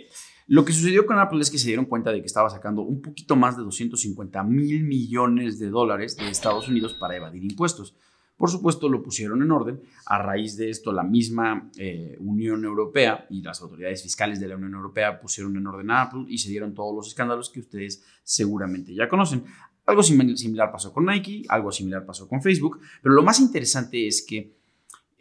lo 0.48 0.65
que 0.65 0.74
sucedió 0.74 1.05
con 1.05 1.19
Apple 1.19 1.41
es 1.41 1.51
que 1.51 1.58
se 1.58 1.67
dieron 1.67 1.86
cuenta 1.86 2.12
de 2.12 2.22
que 2.22 2.27
estaba 2.27 2.50
sacando 2.50 2.81
un 2.81 3.01
poquito 3.01 3.36
más 3.36 3.58
de 3.58 3.63
250 3.63 4.43
mil 4.43 4.84
millones 4.84 5.60
de 5.60 5.69
dólares 5.69 6.17
de 6.17 6.29
Estados 6.29 6.67
Unidos 6.67 6.93
para 6.93 7.15
evadir 7.15 7.43
impuestos. 7.43 7.96
Por 8.39 8.50
supuesto, 8.50 8.88
lo 8.88 9.03
pusieron 9.03 9.41
en 9.41 9.51
orden. 9.51 9.81
A 10.05 10.17
raíz 10.17 10.55
de 10.55 10.69
esto, 10.69 10.93
la 10.93 11.03
misma 11.03 11.69
eh, 11.77 12.15
Unión 12.22 12.63
Europea 12.63 13.27
y 13.29 13.41
las 13.41 13.62
autoridades 13.62 14.01
fiscales 14.01 14.39
de 14.39 14.48
la 14.48 14.55
Unión 14.55 14.75
Europea 14.75 15.19
pusieron 15.19 15.58
en 15.58 15.67
orden 15.67 15.91
a 15.91 16.03
Apple 16.03 16.24
y 16.29 16.38
se 16.38 16.50
dieron 16.50 16.74
todos 16.74 16.96
los 16.96 17.08
escándalos 17.10 17.50
que 17.50 17.60
ustedes 17.60 18.01
seguramente 18.24 18.96
ya 18.96 19.10
conocen. 19.10 19.43
Algo 19.86 20.03
similar 20.03 20.72
pasó 20.72 20.93
con 20.93 21.05
Nike, 21.05 21.43
algo 21.50 21.69
similar 21.72 22.05
pasó 22.05 22.29
con 22.29 22.41
Facebook, 22.41 22.79
pero 23.01 23.13
lo 23.13 23.24
más 23.24 23.41
interesante 23.41 24.08
es 24.08 24.25
que 24.25 24.59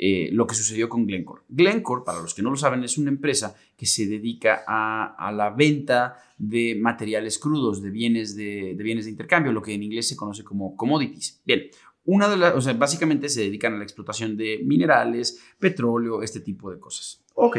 eh, 0.00 0.30
lo 0.32 0.46
que 0.46 0.54
sucedió 0.54 0.88
con 0.88 1.06
Glencore. 1.06 1.42
Glencore, 1.48 2.02
para 2.06 2.20
los 2.20 2.32
que 2.32 2.42
no 2.42 2.50
lo 2.50 2.56
saben, 2.56 2.84
es 2.84 2.96
una 2.98 3.10
empresa 3.10 3.56
que 3.76 3.84
se 3.84 4.06
dedica 4.06 4.62
a, 4.66 5.32
la 5.32 5.50
venta 5.50 6.16
de 6.38 6.78
materiales 6.80 7.38
crudos, 7.38 7.82
de 7.82 7.90
bienes 7.90 8.36
de, 8.36 8.74
de, 8.76 8.84
bienes 8.84 9.06
de 9.06 9.10
intercambio, 9.10 9.52
lo 9.52 9.60
que 9.60 9.74
en 9.74 9.82
inglés 9.82 10.08
se 10.08 10.16
conoce 10.16 10.44
como 10.44 10.76
commodities. 10.76 11.42
Bien, 11.44 11.64
una 12.04 12.28
de 12.28 12.36
las, 12.36 12.54
o 12.54 12.60
sea, 12.60 12.74
básicamente 12.74 13.28
se 13.28 13.40
dedican 13.40 13.74
a 13.74 13.78
la 13.78 13.82
explotación 13.82 14.36
de 14.36 14.60
minerales, 14.64 15.42
petróleo, 15.58 16.22
este 16.22 16.40
tipo 16.40 16.70
de 16.70 16.78
cosas. 16.78 17.24
Ok, 17.34 17.58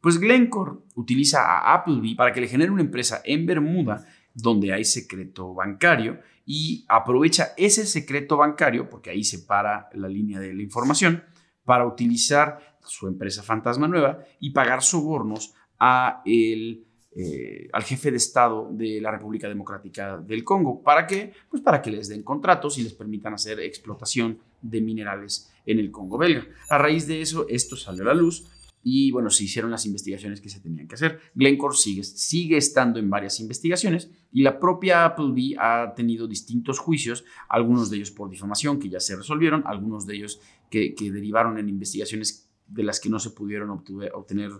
pues 0.00 0.18
Glencore 0.18 0.78
utiliza 0.94 1.42
a 1.42 1.74
Appleby 1.74 2.14
para 2.14 2.32
que 2.32 2.40
le 2.40 2.48
genere 2.48 2.70
una 2.70 2.82
empresa 2.82 3.20
en 3.24 3.46
Bermuda 3.46 4.06
donde 4.32 4.72
hay 4.72 4.84
secreto 4.84 5.54
bancario 5.54 6.20
y 6.46 6.84
aprovecha 6.88 7.48
ese 7.56 7.84
secreto 7.86 8.36
bancario, 8.36 8.88
porque 8.88 9.10
ahí 9.10 9.24
se 9.24 9.40
para 9.40 9.90
la 9.94 10.08
línea 10.08 10.40
de 10.40 10.54
la 10.54 10.62
información, 10.62 11.22
para 11.64 11.86
utilizar 11.86 12.78
su 12.84 13.06
empresa 13.06 13.42
fantasma 13.42 13.88
nueva 13.88 14.18
y 14.40 14.50
pagar 14.50 14.82
sobornos 14.82 15.54
a 15.78 16.22
el 16.24 16.84
eh, 17.12 17.68
al 17.72 17.82
jefe 17.82 18.12
de 18.12 18.18
Estado 18.18 18.68
de 18.70 19.00
la 19.00 19.10
República 19.10 19.48
Democrática 19.48 20.16
del 20.18 20.44
Congo. 20.44 20.80
¿Para 20.80 21.08
qué? 21.08 21.32
Pues 21.50 21.60
para 21.60 21.82
que 21.82 21.90
les 21.90 22.08
den 22.08 22.22
contratos 22.22 22.78
y 22.78 22.84
les 22.84 22.94
permitan 22.94 23.34
hacer 23.34 23.58
explotación 23.58 24.38
de 24.62 24.80
minerales 24.80 25.50
en 25.66 25.80
el 25.80 25.90
Congo 25.90 26.18
belga. 26.18 26.46
A 26.68 26.78
raíz 26.78 27.08
de 27.08 27.20
eso, 27.20 27.46
esto 27.48 27.76
salió 27.76 28.02
a 28.02 28.06
la 28.06 28.14
luz 28.14 28.46
y 28.84 29.10
bueno, 29.10 29.28
se 29.28 29.42
hicieron 29.42 29.72
las 29.72 29.86
investigaciones 29.86 30.40
que 30.40 30.48
se 30.48 30.60
tenían 30.60 30.86
que 30.86 30.94
hacer. 30.94 31.18
Glencore 31.34 31.76
sigue, 31.76 32.04
sigue 32.04 32.56
estando 32.56 33.00
en 33.00 33.10
varias 33.10 33.40
investigaciones 33.40 34.08
y 34.32 34.42
la 34.42 34.60
propia 34.60 35.04
Appleby 35.04 35.56
ha 35.58 35.92
tenido 35.96 36.28
distintos 36.28 36.78
juicios, 36.78 37.24
algunos 37.48 37.90
de 37.90 37.96
ellos 37.96 38.12
por 38.12 38.30
difamación 38.30 38.78
que 38.78 38.88
ya 38.88 39.00
se 39.00 39.16
resolvieron, 39.16 39.64
algunos 39.66 40.06
de 40.06 40.14
ellos 40.14 40.40
que, 40.70 40.94
derivaron 40.98 41.58
en 41.58 41.68
investigaciones 41.68 42.48
de 42.66 42.84
las 42.84 43.00
que 43.00 43.10
no 43.10 43.18
se 43.18 43.30
pudieron 43.30 43.70
obtener 43.70 44.50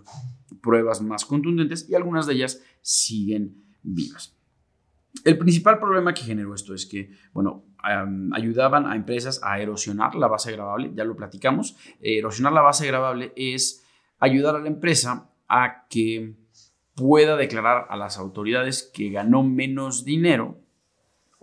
pruebas 0.61 1.01
más 1.01 1.25
contundentes 1.25 1.89
y 1.89 1.95
algunas 1.95 2.27
de 2.27 2.33
ellas 2.33 2.61
siguen 2.81 3.63
vivas. 3.81 4.35
El 5.23 5.37
principal 5.37 5.79
problema 5.79 6.13
que 6.13 6.23
generó 6.23 6.53
esto 6.53 6.73
es 6.73 6.85
que, 6.85 7.11
bueno, 7.33 7.65
ayudaban 8.33 8.85
a 8.85 8.95
empresas 8.95 9.41
a 9.43 9.59
erosionar 9.59 10.15
la 10.15 10.27
base 10.27 10.51
grabable, 10.51 10.91
ya 10.93 11.03
lo 11.03 11.15
platicamos. 11.15 11.77
erosionar 12.01 12.53
la 12.53 12.61
base 12.61 12.87
grabable 12.87 13.33
es 13.35 13.85
ayudar 14.19 14.55
a 14.55 14.59
la 14.59 14.67
empresa 14.67 15.29
a 15.47 15.87
que 15.89 16.35
pueda 16.95 17.35
declarar 17.35 17.87
a 17.89 17.97
las 17.97 18.17
autoridades 18.17 18.89
que 18.93 19.09
ganó 19.09 19.43
menos 19.43 20.05
dinero 20.05 20.59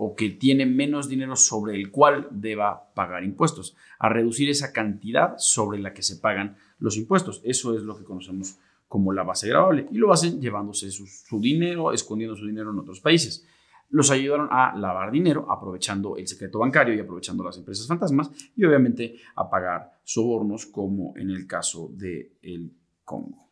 o 0.00 0.14
que 0.14 0.31
tiene 0.31 0.64
menos 0.64 1.09
dinero 1.09 1.35
sobre 1.35 1.75
el 1.75 1.90
cual 1.90 2.28
deba 2.31 2.93
pagar 2.95 3.25
impuestos, 3.25 3.76
a 3.99 4.09
reducir 4.09 4.49
esa 4.49 4.73
cantidad 4.73 5.35
sobre 5.38 5.81
la 5.81 5.93
que 5.93 6.05
se 6.05 6.19
pagan 6.19 6.57
los 6.78 6.97
impuestos. 6.97 7.40
Eso 7.43 7.76
es 7.76 7.83
lo 7.83 7.99
que 7.99 8.05
conocemos 8.05 8.61
como 8.87 9.12
la 9.12 9.25
base 9.25 9.49
grabable 9.49 9.88
y 9.90 9.99
lo 9.99 10.12
hacen 10.12 10.40
llevándose 10.40 10.93
su, 10.93 11.40
dinero, 11.40 11.93
escondiendo 11.93 12.37
su 12.37 12.47
dinero 12.47 12.71
en 12.71 12.78
otros 12.78 13.00
países. 13.00 13.45
Los 13.90 14.12
ayudaron 14.12 14.47
a 14.52 14.76
lavar 14.76 15.11
dinero 15.11 15.50
aprovechando 15.50 16.17
el 16.17 16.28
secreto 16.28 16.61
bancario 16.61 16.95
y 16.95 17.00
aprovechando 17.00 17.43
las 17.43 17.59
empresas 17.59 17.88
fantasmas 17.88 18.31
y 18.55 18.64
obviamente 18.64 19.17
a 19.35 19.50
pagar 19.50 19.99
sobornos 20.05 20.67
como 20.67 21.17
en 21.17 21.31
el 21.31 21.45
caso 21.49 21.90
del 21.93 22.35
el 22.40 22.73
Congo. 23.05 23.49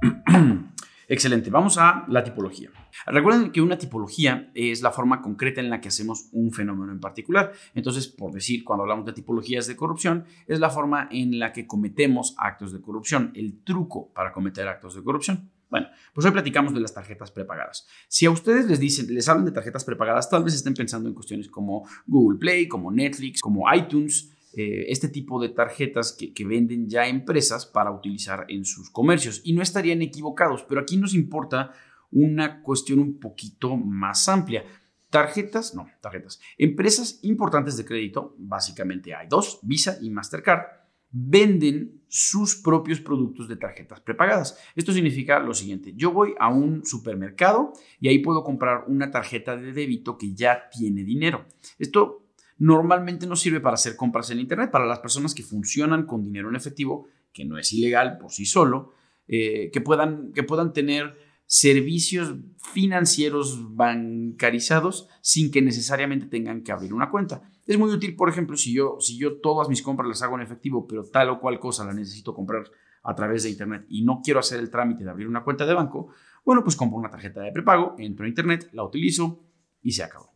Excelente, 1.08 1.50
vamos 1.50 1.78
a 1.78 2.04
la 2.08 2.24
tipología. 2.24 2.70
Recuerden 3.06 3.52
que 3.52 3.60
una 3.60 3.78
tipología 3.78 4.50
es 4.54 4.82
la 4.82 4.90
forma 4.90 5.22
concreta 5.22 5.60
en 5.60 5.70
la 5.70 5.80
que 5.80 5.88
hacemos 5.88 6.28
un 6.32 6.50
fenómeno 6.52 6.92
en 6.92 6.98
particular. 6.98 7.52
Entonces, 7.74 8.08
por 8.08 8.32
decir, 8.32 8.64
cuando 8.64 8.82
hablamos 8.82 9.06
de 9.06 9.12
tipologías 9.12 9.68
de 9.68 9.76
corrupción, 9.76 10.24
es 10.48 10.58
la 10.58 10.68
forma 10.68 11.08
en 11.12 11.38
la 11.38 11.52
que 11.52 11.66
cometemos 11.66 12.34
actos 12.38 12.72
de 12.72 12.80
corrupción, 12.80 13.30
el 13.36 13.62
truco 13.62 14.12
para 14.12 14.32
cometer 14.32 14.66
actos 14.66 14.96
de 14.96 15.04
corrupción. 15.04 15.48
Bueno, 15.70 15.88
pues 16.12 16.24
hoy 16.24 16.32
platicamos 16.32 16.74
de 16.74 16.80
las 16.80 16.94
tarjetas 16.94 17.30
prepagadas. 17.30 17.86
Si 18.08 18.26
a 18.26 18.30
ustedes 18.30 18.66
les 18.66 18.80
dicen, 18.80 19.12
les 19.12 19.28
hablan 19.28 19.44
de 19.44 19.52
tarjetas 19.52 19.84
prepagadas, 19.84 20.28
tal 20.28 20.42
vez 20.42 20.54
estén 20.54 20.74
pensando 20.74 21.08
en 21.08 21.14
cuestiones 21.14 21.48
como 21.48 21.88
Google 22.06 22.38
Play, 22.38 22.66
como 22.66 22.90
Netflix, 22.90 23.40
como 23.40 23.72
iTunes, 23.72 24.35
eh, 24.56 24.86
este 24.88 25.08
tipo 25.08 25.40
de 25.40 25.50
tarjetas 25.50 26.12
que, 26.12 26.32
que, 26.32 26.46
venden 26.46 26.88
ya 26.88 27.06
empresas 27.06 27.66
para 27.66 27.90
utilizar 27.90 28.46
en 28.48 28.64
sus 28.64 28.88
comercios. 28.88 29.42
Y 29.44 29.52
no 29.52 29.60
estarían 29.60 30.00
equivocados, 30.00 30.64
pero 30.66 30.80
aquí 30.80 30.96
nos 30.96 31.12
importa 31.12 31.72
una 32.10 32.62
cuestión 32.62 33.00
un 33.00 33.20
poquito 33.20 33.76
más 33.76 34.28
amplia. 34.30 34.64
Tarjetas, 35.10 35.74
no, 35.74 35.86
tarjetas. 36.00 36.40
Empresas 36.56 37.20
importantes 37.22 37.76
de 37.76 37.84
crédito, 37.84 38.34
básicamente 38.38 39.14
hay 39.14 39.28
dos, 39.28 39.60
Visa 39.62 39.98
y 40.00 40.08
Mastercard, 40.08 40.62
venden 41.10 42.02
sus 42.08 42.56
propios 42.56 43.00
productos 43.00 43.48
de 43.48 43.56
tarjetas 43.56 44.00
prepagadas. 44.00 44.58
Esto 44.74 44.92
significa 44.92 45.38
lo 45.38 45.54
siguiente, 45.54 45.92
yo 45.94 46.12
voy 46.12 46.34
a 46.38 46.48
un 46.48 46.84
supermercado 46.84 47.72
y 48.00 48.08
ahí 48.08 48.18
puedo 48.18 48.42
comprar 48.42 48.84
una 48.88 49.10
tarjeta 49.10 49.56
de 49.56 49.72
débito 49.72 50.18
que 50.18 50.34
ya 50.34 50.68
tiene 50.70 51.04
dinero. 51.04 51.46
Esto 51.78 52.25
normalmente 52.58 53.26
no 53.26 53.36
sirve 53.36 53.60
para 53.60 53.74
hacer 53.74 53.96
compras 53.96 54.30
en 54.30 54.40
Internet. 54.40 54.70
Para 54.70 54.86
las 54.86 55.00
personas 55.00 55.34
que 55.34 55.42
funcionan 55.42 56.06
con 56.06 56.22
dinero 56.22 56.48
en 56.48 56.56
efectivo, 56.56 57.08
que 57.32 57.44
no 57.44 57.58
es 57.58 57.72
ilegal 57.72 58.18
por 58.18 58.32
sí 58.32 58.46
solo, 58.46 58.92
eh, 59.28 59.70
que, 59.72 59.80
puedan, 59.80 60.32
que 60.32 60.42
puedan 60.42 60.72
tener 60.72 61.16
servicios 61.46 62.34
financieros 62.58 63.76
bancarizados 63.76 65.08
sin 65.20 65.50
que 65.50 65.62
necesariamente 65.62 66.26
tengan 66.26 66.62
que 66.62 66.72
abrir 66.72 66.92
una 66.92 67.10
cuenta. 67.10 67.42
Es 67.66 67.78
muy 67.78 67.90
útil, 67.90 68.16
por 68.16 68.28
ejemplo, 68.28 68.56
si 68.56 68.72
yo, 68.72 68.96
si 69.00 69.16
yo 69.16 69.40
todas 69.40 69.68
mis 69.68 69.82
compras 69.82 70.08
las 70.08 70.22
hago 70.22 70.36
en 70.36 70.42
efectivo, 70.42 70.86
pero 70.86 71.04
tal 71.04 71.30
o 71.30 71.40
cual 71.40 71.58
cosa 71.60 71.84
la 71.84 71.92
necesito 71.92 72.34
comprar 72.34 72.64
a 73.02 73.14
través 73.14 73.44
de 73.44 73.50
Internet 73.50 73.86
y 73.88 74.02
no 74.02 74.20
quiero 74.22 74.40
hacer 74.40 74.58
el 74.58 74.70
trámite 74.70 75.04
de 75.04 75.10
abrir 75.10 75.28
una 75.28 75.44
cuenta 75.44 75.64
de 75.64 75.74
banco, 75.74 76.08
bueno, 76.44 76.62
pues 76.62 76.74
compro 76.74 76.98
una 76.98 77.10
tarjeta 77.10 77.40
de 77.40 77.52
prepago, 77.52 77.94
entro 77.98 78.24
a 78.24 78.28
Internet, 78.28 78.68
la 78.72 78.84
utilizo 78.84 79.40
y 79.82 79.92
se 79.92 80.02
acabó. 80.02 80.35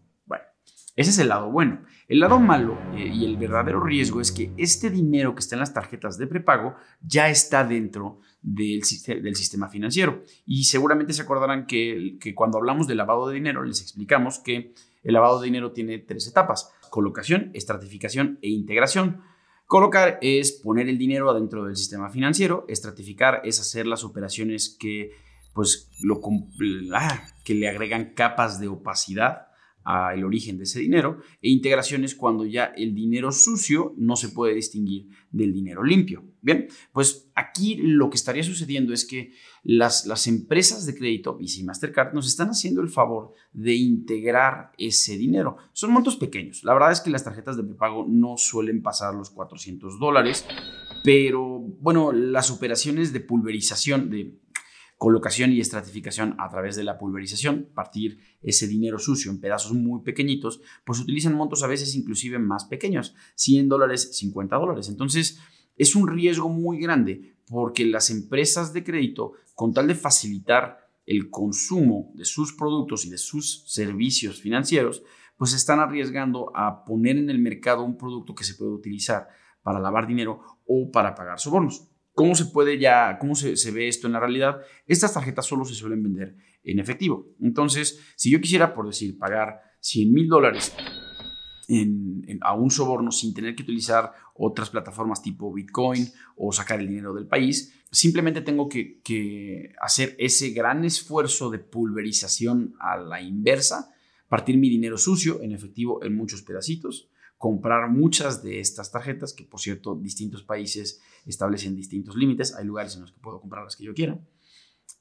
Ese 0.97 1.11
es 1.11 1.19
el 1.19 1.29
lado 1.29 1.51
bueno. 1.51 1.83
El 2.09 2.21
lado 2.21 2.41
malo 2.41 2.77
eh, 2.95 3.07
y 3.07 3.25
el 3.25 3.37
verdadero 3.37 3.81
riesgo 3.81 4.21
es 4.21 4.33
que 4.33 4.53
este 4.57 4.91
dinero 4.91 5.35
que 5.35 5.41
está 5.41 5.55
en 5.55 5.61
las 5.61 5.73
tarjetas 5.73 6.19
de 6.19 6.27
prepago 6.27 6.75
ya 7.01 7.29
está 7.29 7.65
dentro 7.65 8.21
del, 8.43 8.85
sistema 8.85 9.69
financiero. 9.69 10.25
Y 10.45 10.65
seguramente 10.65 11.13
se 11.13 11.23
acordarán 11.23 11.67
que, 11.67 12.19
cuando 12.35 12.59
hablamos 12.59 12.89
de 12.89 12.97
lavado 12.97 13.29
de 13.29 13.35
dinero 13.35 13.63
les 13.63 13.81
explicamos 13.81 14.41
que 14.41 14.75
el 15.03 15.15
lavado 15.15 15.41
de 15.41 15.47
dinero 15.47 15.73
tiene 15.73 15.99
tres 15.99 16.27
etapas. 16.27 16.73
Colocación, 16.91 17.51
estratificación 17.55 18.39
e 18.43 18.49
integración. 18.49 19.23
Colocar 19.67 20.19
es 20.21 20.51
poner 20.51 20.89
el 20.89 20.99
dinero 20.99 21.31
adentro 21.31 21.65
del 21.65 21.77
sistema 21.77 22.11
financiero. 22.11 22.65
Estratificar 22.69 23.41
es 23.45 23.61
hacer 23.61 23.87
las 23.87 24.03
operaciones 24.03 24.77
que, 24.81 25.13
pues, 25.55 25.89
que 27.45 27.55
le 27.55 27.69
agregan 27.69 28.15
capas 28.15 28.59
de 28.59 28.67
opacidad 28.67 29.50
el 30.15 30.25
origen 30.25 30.59
de 30.59 30.65
ese 30.65 30.81
dinero 30.81 31.19
e 31.43 31.51
integraciones 31.51 32.15
cuando 32.15 32.45
ya 32.45 32.67
el 32.77 32.95
dinero 32.95 33.33
sucio 33.33 33.95
no 33.97 34.17
se 34.17 34.29
puede 34.29 34.55
distinguir 34.55 35.09
del 35.31 35.53
dinero 35.53 35.83
limpio. 35.83 36.25
Bien, 36.43 36.69
pues 36.93 37.31
aquí 37.35 37.77
lo 37.77 38.09
que 38.09 38.17
estaría 38.17 38.43
sucediendo 38.43 38.93
es 38.93 39.05
que 39.05 39.33
las, 39.63 40.07
las 40.07 40.27
empresas 40.27 40.87
de 40.87 40.95
crédito, 40.95 41.37
Visa 41.37 41.61
y 41.61 41.65
Mastercard, 41.65 42.15
nos 42.15 42.27
están 42.27 42.49
haciendo 42.49 42.81
el 42.81 42.89
favor 42.89 43.35
de 43.53 43.75
integrar 43.75 44.73
ese 44.79 45.17
dinero. 45.17 45.57
Son 45.73 45.93
montos 45.93 46.17
pequeños. 46.17 46.65
La 46.65 46.73
verdad 46.73 46.93
es 46.93 47.01
que 47.01 47.11
las 47.11 47.25
tarjetas 47.25 47.57
de 47.57 47.65
prepago 47.65 48.07
no 48.09 48.37
suelen 48.37 48.83
pasar 48.83 49.15
los 49.15 49.31
400 49.31 49.99
dólares, 49.99 50.47
pero 51.05 51.59
bueno, 51.81 52.13
las 52.13 52.51
operaciones 52.51 53.13
de 53.13 53.21
pulverización, 53.21 54.11
de 54.11 54.39
colocación 55.01 55.51
y 55.51 55.61
estratificación 55.61 56.37
a 56.39 56.51
través 56.51 56.77
de 56.77 56.85
la 56.85 56.99
pulverización, 56.99 57.71
partir 57.75 58.19
ese 58.43 58.67
dinero 58.67 58.99
sucio 58.99 59.31
en 59.31 59.41
pedazos 59.41 59.73
muy 59.73 60.03
pequeñitos, 60.03 60.61
pues 60.85 61.01
utilizan 61.01 61.33
montos 61.33 61.63
a 61.63 61.69
veces 61.69 61.95
inclusive 61.95 62.39
más 62.39 62.67
pequeños, 62.67 63.15
100 63.37 63.71
dólares, 63.71 64.11
50 64.19 64.57
dólares. 64.57 64.91
Entonces, 64.91 65.41
es 65.79 65.97
un 65.97 66.07
riesgo 66.07 66.51
muy 66.51 66.79
grande 66.79 67.35
porque 67.47 67.87
las 67.87 68.11
empresas 68.11 68.75
de 68.75 68.85
crédito, 68.85 69.33
con 69.55 69.73
tal 69.73 69.89
de 69.89 69.95
facilitar 69.95 70.87
el 71.07 71.31
consumo 71.31 72.13
de 72.15 72.27
sus 72.27 72.53
productos 72.53 73.07
y 73.07 73.09
de 73.09 73.17
sus 73.17 73.65
servicios 73.73 74.43
financieros, 74.43 75.03
pues 75.39 75.55
están 75.55 75.81
arriesgando 75.81 76.53
a 76.55 76.85
poner 76.85 77.17
en 77.17 77.31
el 77.31 77.39
mercado 77.39 77.85
un 77.85 77.97
producto 77.97 78.35
que 78.35 78.45
se 78.45 78.55
puede 78.55 78.73
utilizar 78.73 79.29
para 79.63 79.81
lavar 79.81 80.07
dinero 80.07 80.43
o 80.67 80.91
para 80.91 81.15
pagar 81.15 81.41
sobornos. 81.41 81.90
¿Cómo 82.21 82.35
se 82.35 82.45
puede 82.45 82.79
ya, 82.79 83.17
cómo 83.19 83.35
se, 83.35 83.71
ve 83.71 83.89
esto 83.89 84.07
en 84.07 84.13
la 84.13 84.21
realidad? 84.21 84.61
Estas 84.87 85.15
tarjetas 85.15 85.47
solo 85.47 85.65
se 85.65 85.75
suelen 85.75 86.03
vender 86.03 86.37
en 86.63 86.79
efectivo. 86.79 87.29
Entonces, 87.41 87.99
si 88.15 88.31
yo 88.31 88.43
quisiera, 88.43 88.75
por 88.75 88.87
decir, 88.87 89.19
pagar 89.19 89.63
100 89.81 90.13
mil 90.13 90.29
dólares 90.29 90.77
a 92.43 92.55
un 92.55 92.71
soborno 92.71 93.11
sin 93.11 93.33
tener 93.33 93.55
que 93.55 93.63
utilizar 93.63 94.13
otras 94.35 94.69
plataformas 94.69 95.23
tipo 95.23 95.51
Bitcoin 95.51 96.09
o 96.37 96.53
sacar 96.53 96.81
el 96.81 96.89
dinero 96.89 97.15
del 97.15 97.27
país, 97.27 97.73
simplemente 97.91 98.43
tengo 98.43 98.69
que, 98.69 99.01
que 99.01 99.73
hacer 99.81 100.15
ese 100.19 100.51
gran 100.51 100.85
esfuerzo 100.85 101.49
de 101.49 101.61
pulverización 101.61 102.75
a 102.81 102.99
la 102.99 103.23
inversa, 103.23 103.95
partir 104.29 104.59
mi 104.59 104.69
dinero 104.69 104.99
sucio 104.99 105.41
en 105.41 105.53
efectivo 105.53 106.05
en 106.05 106.15
muchos 106.17 106.43
pedacitos, 106.43 107.09
comprar 107.41 107.89
muchas 107.89 108.43
de 108.43 108.61
estas 108.61 108.93
tarjetas, 108.93 109.33
que 109.33 109.45
por 109.45 109.61
cierto 109.61 109.95
distintos 109.95 110.43
países 110.43 111.01
establecen 111.25 111.75
distintos 111.75 112.15
límites, 112.15 112.55
hay 112.55 112.67
lugares 112.67 112.97
en 112.97 113.01
los 113.01 113.13
que 113.13 113.19
puedo 113.19 113.41
comprar 113.41 113.65
las 113.65 113.77
que 113.77 113.85
yo 113.85 113.95
quiera, 113.95 114.21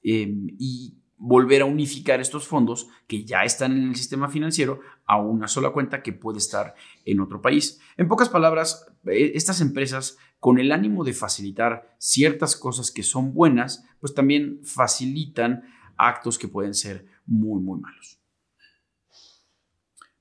em, 0.04 0.48
y 0.58 0.98
volver 1.18 1.64
a 1.64 1.66
unificar 1.66 2.22
estos 2.22 2.48
fondos 2.48 2.88
que 3.08 3.26
ya 3.26 3.44
están 3.44 3.74
en 3.74 3.90
el 3.90 3.96
sistema 3.98 4.30
financiero 4.30 4.80
a 5.06 5.20
una 5.20 5.50
sola 5.50 5.72
cuenta 5.72 6.02
que 6.02 6.14
puede 6.14 6.38
estar 6.38 6.76
en 7.04 7.20
otro 7.20 7.42
país. 7.42 7.82
En 7.98 8.08
pocas 8.08 8.30
palabras, 8.30 8.86
e, 9.06 9.34
estas 9.36 9.60
empresas, 9.60 10.18
con 10.40 10.60
el 10.60 10.72
ánimo 10.72 11.04
de 11.04 11.12
facilitar 11.12 11.94
ciertas 11.98 12.56
cosas 12.56 12.90
que 12.90 13.04
son 13.04 13.34
buenas, 13.34 13.84
pues 14.00 14.14
también 14.14 14.62
facilitan 14.64 15.64
actos 15.98 16.40
que 16.40 16.48
pueden 16.48 16.74
ser 16.74 17.06
muy, 17.26 17.62
muy 17.62 17.82
malos. 17.82 18.19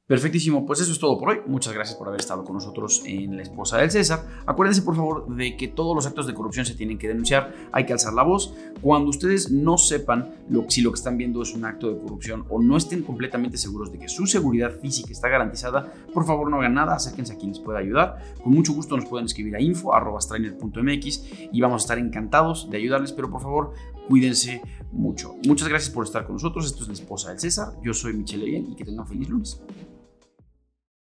Perfectísimo, 0.09 0.65
pues 0.65 0.81
eso 0.81 0.91
es 0.91 0.99
todo 0.99 1.19
por 1.19 1.29
hoy. 1.29 1.41
Muchas 1.47 1.75
gracias 1.75 1.99
por 1.99 2.09
haber 2.09 2.21
estado 2.21 2.43
con 2.43 2.55
nosotros 2.55 3.03
en 3.05 3.37
La 3.37 3.43
Esposa 3.43 3.77
del 3.77 3.91
César. 3.91 4.25
Acuérdense 4.47 4.81
por 4.81 4.97
favor 4.97 5.37
de 5.37 5.55
que 5.55 5.69
todos 5.69 5.95
los 5.95 6.07
actos 6.07 6.27
de 6.27 6.33
corrupción 6.33 6.65
se 6.65 6.75
tienen 6.75 6.97
que 6.97 7.09
denunciar, 7.09 7.55
hay 7.73 7.85
que 7.85 7.93
alzar 7.93 8.15
la 8.15 8.23
voz. 8.23 8.55
Cuando 8.81 9.11
ustedes 9.11 9.51
no 9.51 9.77
sepan 9.77 10.35
si 10.69 10.81
lo 10.81 10.93
que 10.93 10.95
están 10.95 11.19
viendo 11.19 11.43
es 11.43 11.53
un 11.53 11.67
acto 11.67 11.93
de 11.93 12.01
corrupción 12.01 12.47
o 12.49 12.59
no 12.59 12.79
estén 12.79 13.03
completamente 13.03 13.59
seguros 13.59 13.93
de 13.93 13.99
que 13.99 14.09
su 14.09 14.27
seguridad 14.27 14.73
física 14.81 15.13
está 15.13 15.29
garantizada, 15.29 15.93
por 16.15 16.25
favor 16.25 16.51
no 16.51 16.57
hagan 16.57 16.73
nada, 16.73 16.95
acérquense 16.95 17.35
a 17.35 17.37
quien 17.37 17.51
les 17.51 17.61
pueda 17.61 17.79
ayudar. 17.79 18.17
Con 18.43 18.55
mucho 18.55 18.73
gusto 18.73 18.97
nos 18.97 19.05
pueden 19.05 19.27
escribir 19.27 19.57
a 19.57 19.61
info.strainer.mx 19.61 21.23
y 21.53 21.61
vamos 21.61 21.83
a 21.83 21.85
estar 21.85 21.99
encantados 21.99 22.71
de 22.71 22.79
ayudarles, 22.79 23.13
pero 23.13 23.31
por 23.31 23.43
favor 23.43 23.75
cuídense 24.09 24.63
mucho. 24.91 25.35
Muchas 25.47 25.69
gracias 25.69 25.93
por 25.93 26.07
estar 26.07 26.25
con 26.25 26.37
nosotros. 26.37 26.65
Esto 26.65 26.85
es 26.85 26.89
La 26.89 26.95
Esposa 26.95 27.29
del 27.29 27.41
César. 27.41 27.75
Yo 27.85 27.93
soy 27.93 28.15
Michelle 28.15 28.47
Bien 28.47 28.73
y 28.73 28.75
que 28.75 28.87
tengan 28.87 29.07
feliz 29.07 29.29
lunes. 29.29 29.61